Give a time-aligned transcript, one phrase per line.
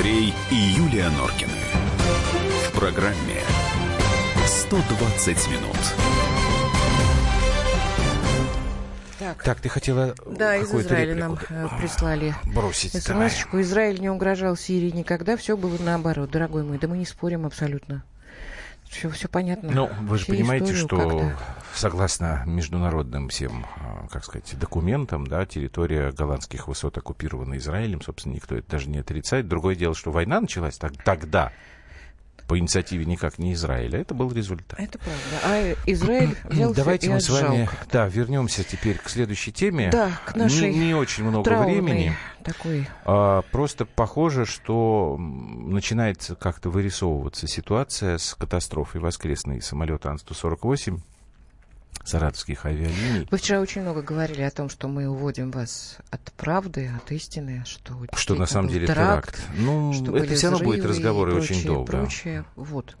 [0.00, 1.52] Андрей и Юлия Норкины.
[2.64, 3.36] В программе
[4.46, 5.76] 120 минут.
[9.18, 12.94] Так, Так, ты хотела да, из Израиля реплику, нам э, прислали бросить.
[13.06, 13.28] давай.
[13.28, 13.60] смс-очку.
[13.60, 16.78] Израиль не угрожал Сирии никогда, все было наоборот, дорогой мой.
[16.78, 18.02] Да мы не спорим абсолютно.
[18.90, 19.70] Все, все понятно.
[19.70, 21.36] Ну, вы же понимаете, что как-то.
[21.74, 28.56] согласно международным всем, а, как сказать, документам, да, территория голландских высот оккупирована Израилем, собственно, никто
[28.56, 29.46] это даже не отрицает.
[29.46, 31.52] Другое дело, что война началась так- тогда
[32.50, 34.00] по инициативе никак не Израиля.
[34.00, 34.76] Это был результат.
[34.80, 35.20] Это правда.
[35.44, 39.88] А Израиль взялся Давайте и мы с вами, да, вернемся теперь к следующей теме.
[39.92, 42.12] Да, к нашей не, не очень много времени.
[42.42, 42.88] такой.
[43.04, 50.98] А, Просто похоже, что начинает как-то вырисовываться ситуация с катастрофой воскресной самолета Ан-148
[52.04, 53.26] саратовских авиалиний.
[53.30, 57.62] Вы вчера очень много говорили о том, что мы уводим вас от правды, от истины,
[57.66, 59.58] что, Что на самом деле теракт, теракт.
[59.58, 61.92] Ну, что это все равно будет разговоры и очень долго.
[61.92, 62.44] Прочее.
[62.56, 62.96] Вот.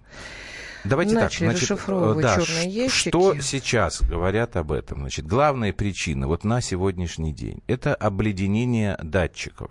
[0.84, 1.86] Давайте Начали так, значит,
[2.22, 3.10] да, ящики.
[3.10, 5.00] что сейчас говорят об этом?
[5.00, 9.70] Значит, главная причина вот на сегодняшний день это обледенение датчиков.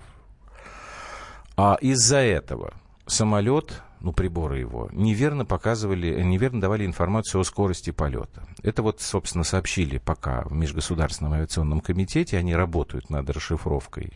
[1.57, 2.73] А из-за этого
[3.07, 8.47] самолет, ну, приборы его, неверно показывали, неверно давали информацию о скорости полета.
[8.63, 12.37] Это вот, собственно, сообщили пока в Межгосударственном авиационном комитете.
[12.37, 14.13] Они работают над расшифровкой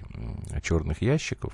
[0.61, 1.53] черных ящиков.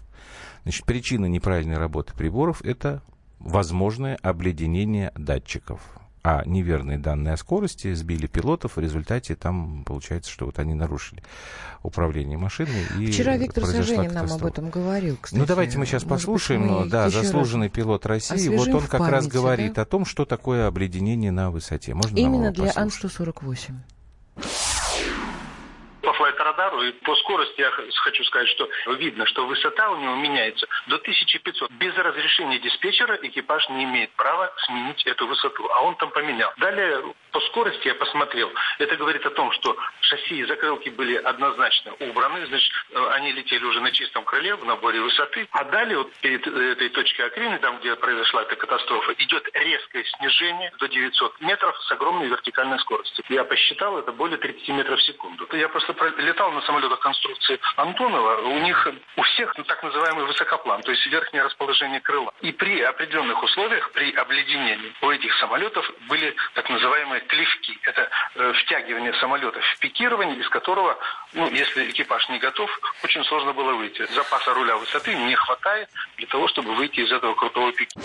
[0.64, 3.02] Значит, причина неправильной работы приборов– это
[3.40, 5.82] возможное обледенение датчиков.
[6.22, 11.24] А неверные данные о скорости сбили пилотов, в результате там получается, что вот они нарушили
[11.82, 12.86] управление машиной.
[13.00, 15.40] И Вчера Виктор Саженин нам об этом говорил, кстати.
[15.40, 16.62] Ну, давайте мы сейчас Может быть, послушаем.
[16.68, 18.50] мы да, раз заслуженный пилот России.
[18.50, 19.84] Вот он как раз памяти, говорит да?
[19.84, 21.94] о том, что такое обледенение на высоте.
[21.94, 23.04] Можно Именно для послушать?
[23.12, 23.74] Ан-148.
[27.04, 31.72] По скорости я хочу сказать, что видно, что высота у него меняется до 1500.
[31.72, 36.52] Без разрешения диспетчера экипаж не имеет права сменить эту высоту, а он там поменял.
[36.58, 38.52] Далее по скорости я посмотрел.
[38.80, 43.64] Это говорит о том, что шасси и закрылки были однозначно убраны, значит, э, они летели
[43.66, 45.48] уже на чистом крыле в наборе высоты.
[45.52, 50.04] А далее вот перед э, этой точкой Акрины, там, где произошла эта катастрофа, идет резкое
[50.06, 53.24] снижение до 900 метров с огромной вертикальной скоростью.
[53.30, 55.48] Я посчитал, это более 30 метров в секунду.
[55.52, 58.42] Я просто про- летал на самолетах конструкции Антонова.
[58.42, 62.32] У них у всех так называемый высокоплан, то есть верхнее расположение крыла.
[62.42, 67.80] И при определенных условиях, при обледенении у этих самолетов были так называемые клевки.
[67.84, 70.96] Это э, втягивание самолета в пикирование, из которого,
[71.34, 72.70] ну, если экипаж не готов,
[73.04, 74.06] очень сложно было выйти.
[74.14, 78.00] Запаса руля высоты не хватает для того, чтобы выйти из этого крутого пика.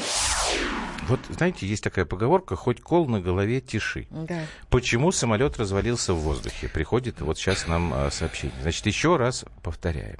[1.08, 4.06] Вот, знаете, есть такая поговорка, хоть кол на голове тиши.
[4.10, 4.40] Да.
[4.70, 6.68] Почему самолет развалился в воздухе?
[6.68, 8.56] Приходит вот сейчас нам а, сообщение.
[8.62, 10.18] Значит, еще раз повторяем.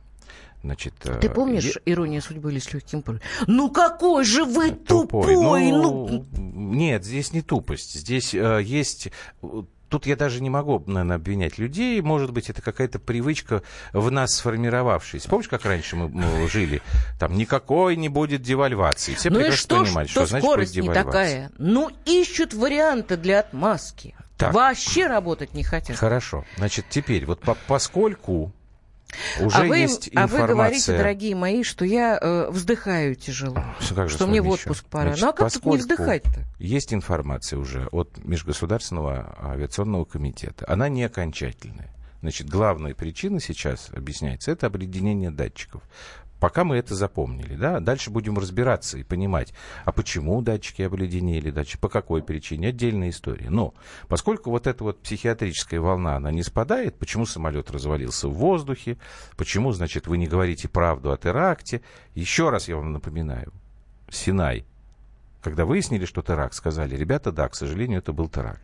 [0.63, 3.21] Значит, Ты э, помнишь е- «Ирония судьбы» или «С легким паром»?
[3.47, 5.35] Ну какой же вы тупой.
[5.35, 5.71] тупой!
[5.71, 6.27] Ну, ну...
[6.33, 7.93] Нет, здесь не тупость.
[7.93, 9.11] Здесь э, есть...
[9.89, 12.01] Тут я даже не могу, наверное, обвинять людей.
[12.01, 13.63] Может быть, это какая-то привычка
[13.93, 15.29] в нас сформировавшаяся.
[15.29, 16.83] Помнишь, как раньше мы, мы жили?
[17.19, 19.15] Там никакой не будет девальвации.
[19.15, 21.05] Все Ну и прекрасно что, понимали, что что, значит будет скорость не девальвация.
[21.05, 21.51] такая?
[21.59, 24.17] Ну, ищут варианты для отмазки.
[24.37, 24.53] Так.
[24.53, 25.97] Вообще работать не хотят.
[25.97, 26.45] Хорошо.
[26.57, 28.53] Значит, теперь, вот по- поскольку
[29.41, 30.55] уже а, вы, есть а вы информация...
[30.55, 33.63] говорите, дорогие мои, что я э, вздыхаю тяжело.
[33.81, 34.55] Что, как же что мне в еще?
[34.55, 35.15] отпуск пора.
[35.15, 36.45] Значит, ну а как тут не вздыхать-то?
[36.59, 40.65] Есть информация уже от Межгосударственного авиационного комитета.
[40.69, 41.91] Она не окончательная.
[42.21, 45.83] Значит, главная причина сейчас объясняется, это обледенение датчиков.
[46.45, 49.55] Пока мы это запомнили, да, дальше будем разбираться и понимать,
[49.87, 53.49] а почему датчики обледенели, датчики, по какой причине, отдельная история.
[53.49, 53.73] Но
[54.09, 58.99] поскольку вот эта вот психиатрическая волна, она не спадает, почему самолет развалился в воздухе,
[59.39, 61.81] почему, значит, вы не говорите правду о теракте,
[62.15, 63.51] еще раз я вам напоминаю,
[64.11, 64.67] Синай,
[65.41, 68.61] когда выяснили, что теракт, сказали, ребята, да, к сожалению, это был теракт.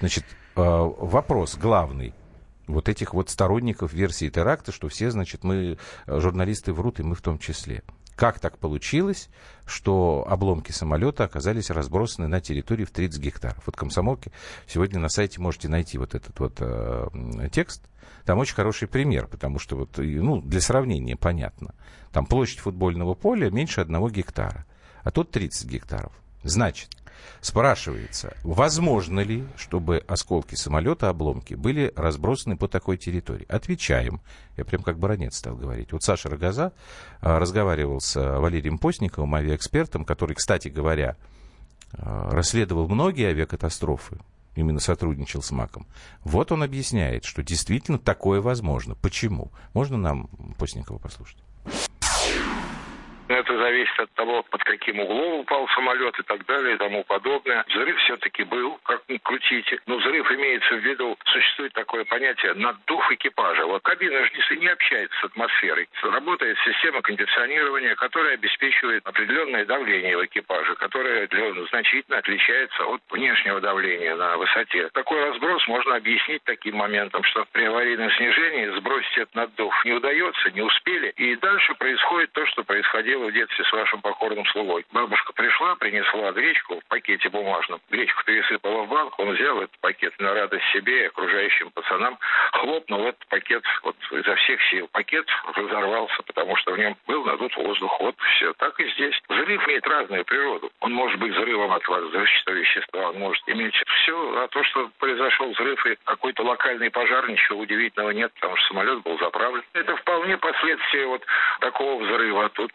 [0.00, 0.24] Значит,
[0.56, 2.12] э, вопрос главный
[2.72, 7.14] вот этих вот сторонников версии теракта, что все, значит, мы, э, журналисты врут, и мы
[7.14, 7.82] в том числе.
[8.16, 9.30] Как так получилось,
[9.64, 13.62] что обломки самолета оказались разбросаны на территории в 30 гектаров?
[13.64, 14.30] Вот комсомолки
[14.66, 17.08] сегодня на сайте можете найти вот этот вот э,
[17.50, 17.82] текст.
[18.26, 21.74] Там очень хороший пример, потому что вот, ну, для сравнения понятно.
[22.12, 24.66] Там площадь футбольного поля меньше одного гектара,
[25.02, 26.12] а тут 30 гектаров.
[26.42, 26.88] Значит,
[27.40, 33.46] спрашивается, возможно ли, чтобы осколки самолета, обломки, были разбросаны по такой территории?
[33.48, 34.20] Отвечаем.
[34.56, 35.92] Я прям как баронет стал говорить.
[35.92, 36.72] Вот Саша Рогоза
[37.20, 41.16] а, разговаривал с а, Валерием Постниковым, авиаэкспертом, который, кстати говоря,
[41.92, 44.18] а, расследовал многие авиакатастрофы,
[44.54, 45.86] именно сотрудничал с МАКом.
[46.24, 48.94] Вот он объясняет, что действительно такое возможно.
[48.94, 49.52] Почему?
[49.74, 50.28] Можно нам
[50.58, 51.38] Постникова послушать?
[53.50, 57.64] Это зависит от того, под каким углом упал самолет и так далее и тому подобное.
[57.66, 59.80] Взрыв все-таки был, как ни крутите.
[59.86, 63.66] Но взрыв имеется в виду, существует такое понятие наддув экипажа.
[63.66, 65.88] Вот кабина же не, не общается с атмосферой.
[66.00, 71.28] Работает система кондиционирования, которая обеспечивает определенное давление в экипаже, которое
[71.70, 74.90] значительно отличается от внешнего давления на высоте.
[74.90, 80.52] Такой разброс можно объяснить таким моментом, что при аварийном снижении сбросить этот наддув не удается,
[80.52, 84.84] не успели, и дальше происходит то, что происходило в детстве с вашим покорным слугой.
[84.92, 90.12] Бабушка пришла, принесла гречку в пакете бумажном, гречку пересыпала в банку, он взял этот пакет
[90.18, 92.18] на радость себе и окружающим пацанам,
[92.52, 94.88] хлопнул этот пакет вот изо всех сил.
[94.92, 97.98] Пакет разорвался, потому что в нем был надут воздух.
[98.00, 98.52] Вот все.
[98.54, 99.18] Так и здесь.
[99.28, 100.70] Взрыв имеет разную природу.
[100.80, 105.50] Он может быть взрывом от взрывчатого вещества, он может иметь все, а то, что произошел
[105.50, 109.62] взрыв и какой-то локальный пожар, ничего удивительного нет, потому что самолет был заправлен.
[109.72, 111.22] Это вполне последствия вот
[111.60, 112.48] такого взрыва.
[112.50, 112.72] Тут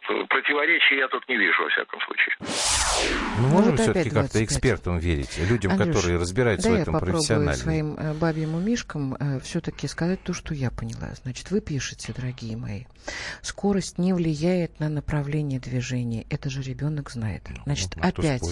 [0.56, 2.36] противоречий я тут не вижу, во всяком случае.
[3.40, 7.54] Мы можем вот все-таки как-то экспертам верить, людям, Андрюш, которые разбираются в этом профессионально.
[7.54, 11.10] своим э, бабьим умишкам э, все-таки сказать то, что я поняла.
[11.22, 12.84] Значит, вы пишете, дорогие мои,
[13.42, 16.26] скорость не влияет на направление движения.
[16.30, 17.44] Это же ребенок знает.
[17.50, 18.44] Ну, Значит, ну, опять...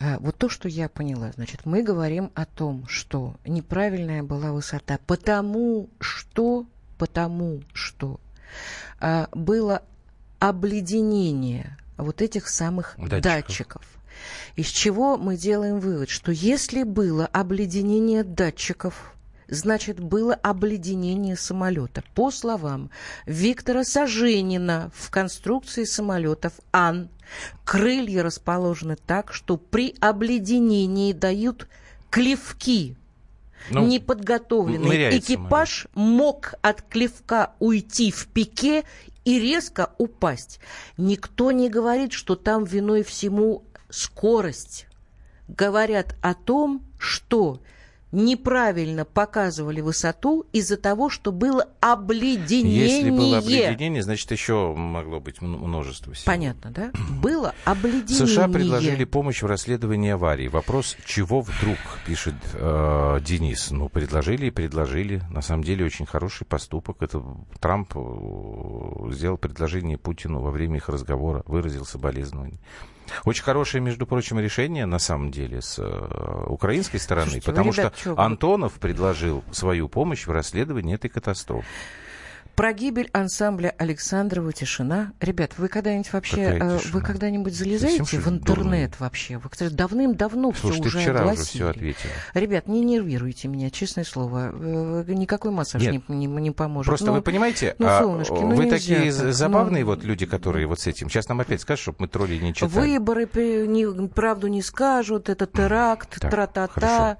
[0.00, 4.98] Э, вот то, что я поняла, значит, мы говорим о том, что неправильная была высота,
[5.06, 6.66] потому что,
[6.98, 8.20] потому что
[9.00, 9.82] а, было
[10.48, 13.22] обледенение вот этих самых датчиков.
[13.22, 13.82] датчиков.
[14.56, 19.14] Из чего мы делаем вывод, что если было обледенение датчиков,
[19.48, 22.04] значит, было обледенение самолета.
[22.14, 22.90] По словам
[23.26, 27.08] Виктора Саженина в конструкции самолетов Ан,
[27.64, 31.68] крылья расположены так, что при обледенении дают
[32.10, 32.96] клевки.
[33.70, 36.18] Ну, Неподготовленный экипаж самолет.
[36.18, 38.84] мог от клевка уйти в пике
[39.24, 40.60] и резко упасть.
[40.96, 44.86] Никто не говорит, что там виной всему скорость.
[45.48, 47.60] Говорят о том, что
[48.14, 52.86] неправильно показывали высоту из-за того, что было обледенение.
[52.86, 56.32] Если было обледенение, значит, еще могло быть множество всего.
[56.32, 56.90] Понятно, да?
[57.20, 58.26] Было обледенение.
[58.26, 60.48] США предложили помощь в расследовании аварии.
[60.48, 63.70] Вопрос, чего вдруг, пишет э, Денис.
[63.70, 65.22] Ну, предложили и предложили.
[65.30, 67.02] На самом деле, очень хороший поступок.
[67.02, 67.22] Это
[67.60, 72.60] Трамп э, сделал предложение Путину во время их разговора, выразил соболезнования.
[73.24, 77.96] Очень хорошее, между прочим, решение, на самом деле, с э, украинской стороны, Слушайте, потому ребят,
[77.96, 81.66] что Антонов предложил свою помощь в расследовании этой катастрофы.
[82.56, 85.12] Про гибель ансамбля Александрова «Тишина».
[85.20, 88.90] Ребят, вы когда-нибудь вообще, э, вы когда-нибудь залезаете в интернет дурный.
[89.00, 89.38] вообще?
[89.38, 91.40] Вы, кстати, давным-давно все уже вчера огласили.
[91.40, 92.08] уже все ответил.
[92.34, 94.52] Ребят, не нервируйте меня, честное слово.
[94.52, 96.86] Э, никакой массаж Нет, не, не, не поможет.
[96.86, 100.24] Просто но, вы понимаете, ну, солнышки, а, ну, вы такие так, забавные ну, вот люди,
[100.24, 101.10] которые вот с этим.
[101.10, 102.70] Сейчас нам опять скажут, чтобы мы тролли не читали.
[102.70, 103.28] Выборы
[103.66, 107.18] не, правду не скажут, это теракт, тра-та-та.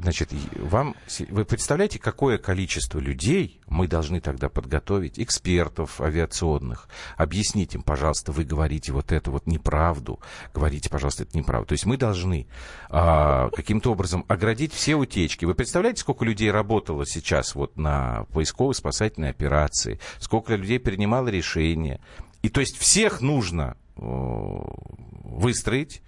[0.00, 0.94] Значит, вам,
[1.28, 8.44] вы представляете, какое количество людей мы должны тогда подготовить, экспертов авиационных, объяснить им, пожалуйста, вы
[8.44, 10.20] говорите вот эту вот неправду,
[10.54, 11.70] говорите, пожалуйста, это неправда.
[11.70, 12.46] То есть мы должны
[12.90, 15.44] а, каким-то образом оградить все утечки.
[15.44, 22.00] Вы представляете, сколько людей работало сейчас вот на поисковой спасательной операции, сколько людей принимало решения.
[22.42, 26.02] И то есть всех нужно выстроить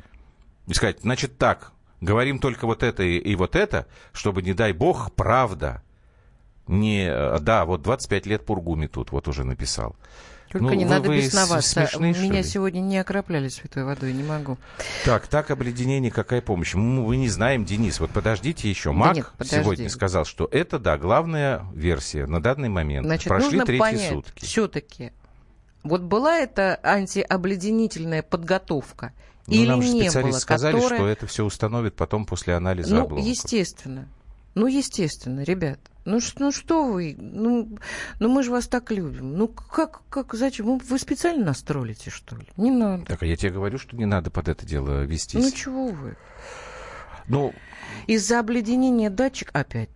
[0.68, 4.72] и сказать, значит так, говорим только вот это и, и вот это, чтобы, не дай
[4.72, 5.82] бог, правда.
[6.66, 9.96] Не, э, да, вот 25 лет Пургу метут, вот уже написал.
[10.50, 11.86] Только ну, не вы, надо вы бесноваться.
[11.86, 14.58] Смешные, Меня сегодня не окропляли святой водой, не могу.
[15.04, 16.74] Так, так обледенение, какая помощь?
[16.74, 18.90] Мы, вы не знаем, Денис, вот подождите еще.
[18.90, 23.06] Мак да нет, сегодня сказал, что это, да, главная версия на данный момент.
[23.06, 24.44] Значит, Прошли нужно третьи понять, сутки.
[24.44, 25.12] все-таки,
[25.84, 29.12] вот была эта антиобледенительная подготовка–
[29.50, 30.96] ну, Или нам же не специалисты было, сказали, которое...
[30.96, 33.28] что это все установит потом после анализа ну, обломков.
[33.28, 34.08] естественно.
[34.54, 35.78] Ну, естественно, ребят.
[36.04, 37.16] Ну, ну что вы?
[37.18, 37.78] Ну,
[38.18, 39.36] ну мы же вас так любим.
[39.36, 40.78] Ну как, как, зачем?
[40.78, 42.46] Вы специально нас троллите, что ли?
[42.56, 43.04] Не надо.
[43.06, 45.42] Так, а я тебе говорю, что не надо под это дело вестись.
[45.42, 46.16] Ну чего вы?
[47.28, 47.54] Ну,
[48.06, 49.54] из-за обледенения датчиков...
[49.54, 49.90] Опять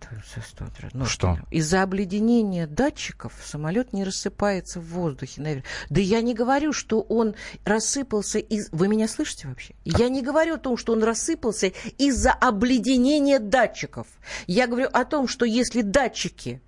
[0.93, 1.37] ну, Что?
[1.51, 5.41] Из-за обледенения датчиков самолет не рассыпается в воздухе.
[5.41, 5.65] Наверное.
[5.89, 8.69] Да я не говорю, что он рассыпался из...
[8.71, 9.73] Вы меня слышите вообще?
[9.85, 9.97] А...
[9.97, 11.67] Я не говорю о том, что он рассыпался
[11.97, 14.07] из-за обледенения датчиков.
[14.47, 16.61] Я говорю о том, что если датчики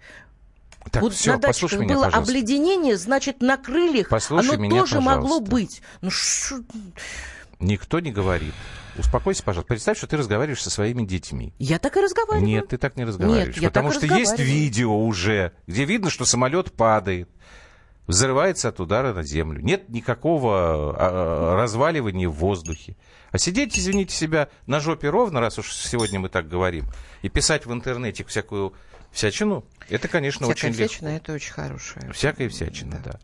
[0.92, 2.32] так, вот все, на датчиках меня, было пожалуйста.
[2.32, 5.22] обледенение, значит, на крыльях послушай оно меня, тоже пожалуйста.
[5.22, 5.82] могло быть.
[6.02, 6.56] Ну, ш...
[7.60, 8.54] Никто не говорит.
[8.98, 9.68] Успокойся, пожалуйста.
[9.68, 11.54] Представь, что ты разговариваешь со своими детьми.
[11.60, 12.48] Я так и разговариваю.
[12.48, 13.56] Нет, ты так не разговариваешь.
[13.56, 17.30] Нет, я потому так что есть видео уже, где видно, что самолет падает.
[18.08, 19.62] Взрывается от удара на землю.
[19.62, 22.96] Нет никакого а, разваливания в воздухе.
[23.32, 26.86] А сидеть, извините себя, на жопе ровно, раз уж сегодня мы так говорим,
[27.22, 28.74] и писать в интернете всякую
[29.12, 31.24] всячину, это, конечно, Всякая очень всячина, легко.
[31.24, 32.12] это очень хорошая.
[32.12, 33.12] Всякая всячина, да.
[33.12, 33.20] да.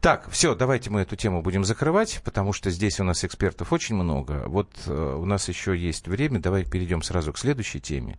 [0.00, 3.94] Так, все, давайте мы эту тему будем закрывать, потому что здесь у нас экспертов очень
[3.94, 4.44] много.
[4.46, 8.18] Вот э, у нас еще есть время, давай перейдем сразу к следующей теме,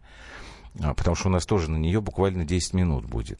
[0.81, 3.39] а, потому что у нас тоже на нее буквально 10 минут будет.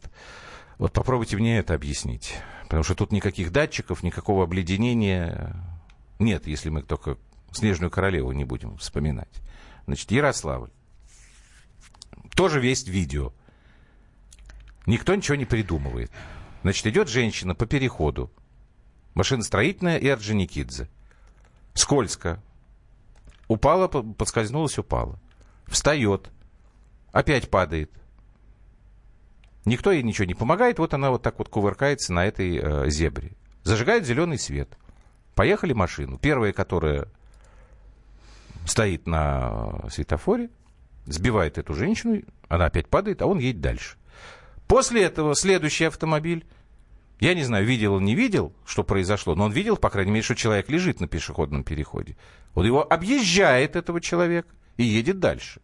[0.77, 5.55] Вот попробуйте мне это объяснить, потому что тут никаких датчиков, никакого обледенения
[6.19, 7.17] нет, если мы только
[7.53, 9.41] Снежную королеву не будем вспоминать.
[9.85, 10.71] Значит, Ярославль.
[12.35, 13.31] Тоже весь видео.
[14.87, 16.11] Никто ничего не придумывает.
[16.63, 18.31] Значит, идет женщина по переходу.
[19.13, 20.89] Машиностроительная и Орджоникидзе.
[21.75, 22.41] Скользко.
[23.47, 25.19] Упала, подскользнулась, упала.
[25.67, 26.31] Встает.
[27.11, 27.91] Опять падает.
[29.65, 30.79] Никто ей ничего не помогает.
[30.79, 33.31] Вот она вот так вот кувыркается на этой э, зебре.
[33.63, 34.77] Зажигает зеленый свет.
[35.35, 36.17] Поехали машину.
[36.17, 37.07] Первая, которая
[38.65, 40.49] стоит на светофоре,
[41.05, 43.97] сбивает эту женщину, она опять падает, а он едет дальше.
[44.67, 46.45] После этого следующий автомобиль,
[47.19, 50.23] я не знаю, видел он, не видел, что произошло, но он видел, по крайней мере,
[50.23, 52.15] что человек лежит на пешеходном переходе.
[52.53, 55.61] Он его объезжает, этого человека, и едет дальше.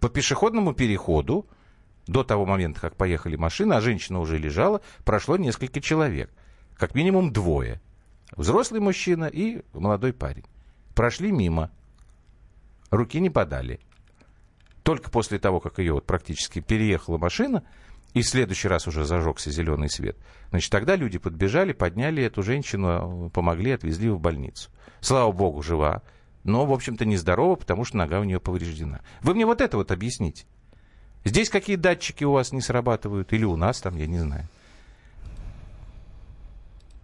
[0.00, 1.46] По пешеходному переходу,
[2.06, 6.30] до того момента, как поехали машины, а женщина уже лежала, прошло несколько человек.
[6.76, 7.80] Как минимум двое.
[8.36, 10.44] Взрослый мужчина и молодой парень.
[10.94, 11.70] Прошли мимо
[12.90, 13.80] руки не подали.
[14.82, 17.64] Только после того, как ее вот практически переехала машина,
[18.14, 20.16] и в следующий раз уже зажегся зеленый свет,
[20.50, 24.70] значит, тогда люди подбежали, подняли эту женщину, помогли, отвезли в больницу.
[25.00, 26.02] Слава богу, жива,
[26.44, 29.00] но, в общем-то, нездорова, потому что нога у нее повреждена.
[29.22, 30.46] Вы мне вот это вот объясните.
[31.26, 34.46] Здесь какие датчики у вас не срабатывают, или у нас там, я не знаю.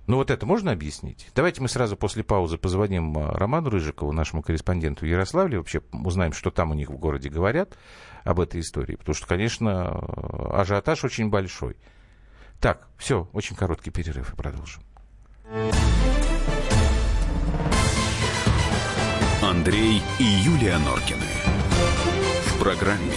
[0.06, 1.28] Ну вот это можно объяснить?
[1.34, 6.32] Давайте мы сразу после паузы позвоним а, Роману Рыжикову, нашему корреспонденту в Ярославле, вообще узнаем,
[6.34, 7.76] что там у них в городе говорят
[8.22, 8.94] об этой истории.
[8.94, 9.90] Потому что, конечно,
[10.52, 11.76] ажиотаж очень большой.
[12.60, 14.82] Так, все, очень короткий перерыв и продолжим.
[19.42, 21.26] Андрей и Юлия Норкины.
[22.46, 23.16] В программе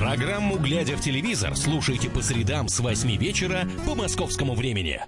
[0.00, 5.02] Программу «Глядя в телевизор» слушайте по средам с 8 вечера по московскому времени.